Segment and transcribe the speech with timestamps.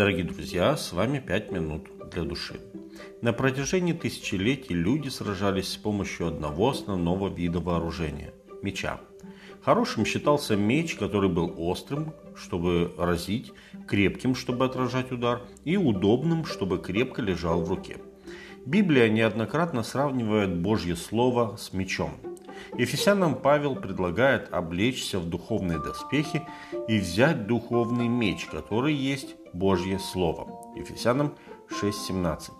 [0.00, 2.58] Дорогие друзья, с вами «Пять минут для души».
[3.20, 8.32] На протяжении тысячелетий люди сражались с помощью одного основного вида вооружения–
[8.62, 8.98] меча.
[9.60, 13.52] Хорошим считался меч, который был острым, чтобы разить,
[13.86, 17.98] крепким, чтобы отражать удар, и удобным, чтобы крепко лежал в руке.
[18.64, 22.12] Библия неоднократно сравнивает Божье Слово с мечом–
[22.76, 26.42] Ефесянам Павел предлагает облечься в духовные доспехи
[26.88, 30.46] и взять духовный меч, который есть Божье Слово.
[30.76, 31.34] Ефесянам
[31.70, 32.50] 6.17.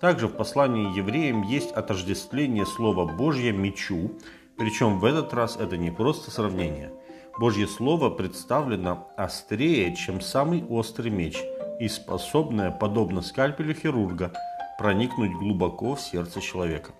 [0.00, 4.12] Также в послании евреям есть отождествление Слова Божье мечу,
[4.58, 6.92] причем в этот раз это не просто сравнение.
[7.38, 11.42] Божье Слово представлено острее, чем самый острый меч,
[11.80, 14.32] и способное, подобно скальпелю хирурга,
[14.78, 16.92] проникнуть глубоко в сердце человека.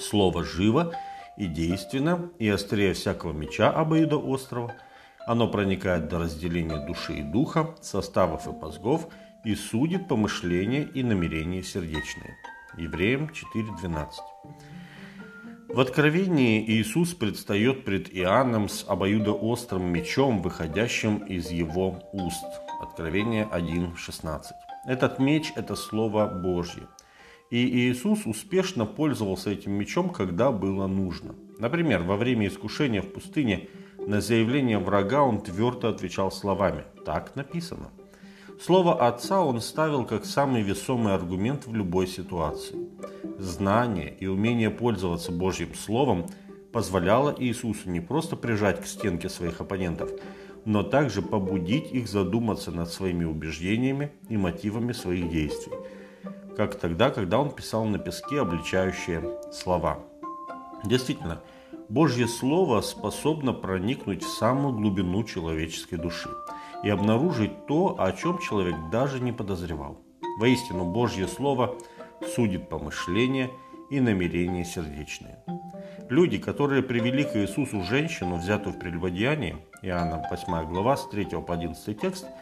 [0.00, 0.92] Слово живо
[1.36, 4.74] и действенно, и острее всякого меча обоюдоострого.
[5.26, 9.08] Оно проникает до разделения души и духа, составов и мозгов,
[9.44, 12.36] и судит помышления и намерения сердечные.
[12.78, 14.10] Евреям 4.12.
[15.68, 22.46] В Откровении Иисус предстает пред Иоанном с обоюдоострым мечом, выходящим из его уст.
[22.80, 24.42] Откровение 1.16.
[24.86, 26.84] Этот меч– это Слово Божье–
[27.50, 31.34] и Иисус успешно пользовался этим мечом, когда было нужно.
[31.58, 33.68] Например, во время искушения в пустыне
[34.06, 37.90] на заявление врага он твердо отвечал словами «Так написано».
[38.60, 42.88] Слово Отца он ставил как самый весомый аргумент в любой ситуации.
[43.38, 46.26] Знание и умение пользоваться Божьим Словом
[46.72, 50.10] позволяло Иисусу не просто прижать к стенке своих оппонентов,
[50.64, 55.74] но также побудить их задуматься над своими убеждениями и мотивами своих действий–
[56.56, 59.98] как тогда, когда он писал на песке обличающие слова.
[60.84, 61.40] Действительно,
[61.88, 66.28] Божье Слово способно проникнуть в самую глубину человеческой души
[66.82, 70.00] и обнаружить то, о чем человек даже не подозревал.
[70.38, 71.76] Воистину, Божье Слово
[72.34, 73.50] судит помышления
[73.90, 75.38] и намерения сердечные.
[76.08, 81.54] Люди, которые привели к Иисусу женщину, взятую в прелюбодеянии, Иоанна 8 глава, с 3 по
[81.54, 82.26] 11 текст–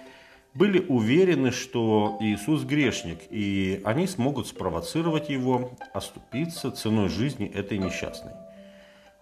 [0.54, 8.32] были уверены, что Иисус грешник, и они смогут спровоцировать его оступиться ценой жизни этой несчастной.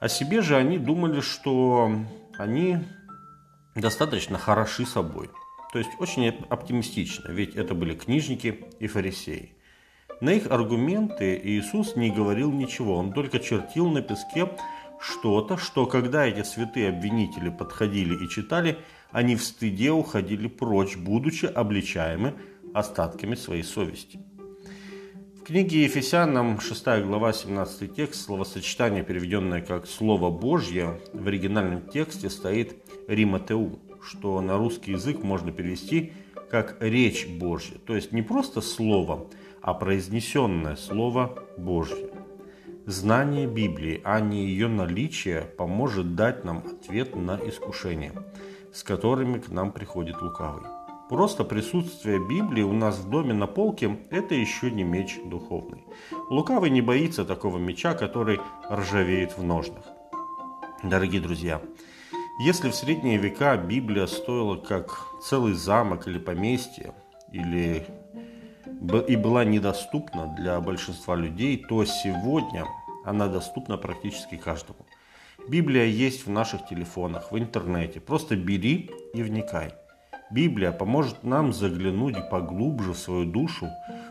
[0.02, 1.90] О себе же они думали, что
[2.36, 2.78] они
[3.74, 5.30] достаточно хороши собой.
[5.72, 9.54] То есть очень оптимистично, ведь это были книжники и фарисеи.
[10.20, 14.50] На их аргументы Иисус не говорил ничего, он только чертил на песке
[15.00, 18.76] что-то, что когда эти святые обвинители подходили и читали–
[19.12, 22.34] они в стыде уходили прочь, будучи обличаемы
[22.74, 24.18] остатками своей совести.
[25.44, 32.76] Книге Ефесянам 6 глава 17 текст, словосочетание, переведенное как «Слово Божье», в оригинальном тексте стоит
[33.08, 36.12] «риматеу», что на русский язык можно перевести
[36.50, 39.26] как «речь Божья», то есть не просто слово,
[39.60, 42.10] а произнесенное Слово Божье.
[42.86, 48.12] Знание Библии, а не ее наличие, поможет дать нам ответ на искушение–
[48.72, 50.64] с которыми к нам приходит лукавый.
[51.12, 55.84] Просто присутствие Библии у нас в доме на полке– это еще не меч духовный.
[56.30, 58.40] Лукавый не боится такого меча, который
[58.70, 59.84] ржавеет в ножнах.
[60.82, 61.60] Дорогие друзья,
[62.40, 66.94] если в средние века Библия стоила как целый замок или поместье,
[67.30, 67.86] или
[69.06, 72.64] и была недоступна для большинства людей, то сегодня
[73.04, 74.86] она доступна практически каждому.
[75.46, 78.00] Библия есть в наших телефонах, в интернете.
[78.00, 79.74] Просто бери и вникай.
[80.32, 83.68] Библия поможет нам заглянуть поглубже в свою душу,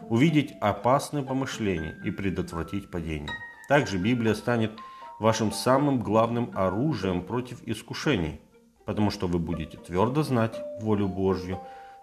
[0.08, 3.32] увидеть опасные помышления и предотвратить падение.
[3.68, 4.72] Также Библия станет
[5.20, 8.40] вашим самым главным оружием против искушений,
[8.86, 11.59] потому что вы будете твердо знать волю Божью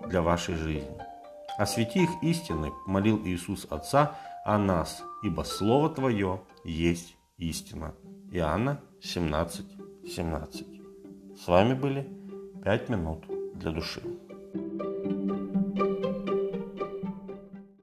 [0.08, 0.98] для вашей жизни.
[1.56, 7.94] Освети их истиной, молил Иисус Отца о нас, ибо Слово Твое есть истина.
[8.32, 9.64] Иоанна 17,
[10.06, 10.66] 17.
[11.40, 12.08] С вами были
[12.64, 14.00] 5 минут для души.